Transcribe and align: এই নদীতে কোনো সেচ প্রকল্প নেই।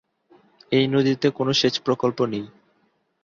এই 0.71 0.85
নদীতে 0.87 1.27
কোনো 1.29 1.51
সেচ 1.53 1.75
প্রকল্প 1.79 2.19
নেই। 2.25 2.45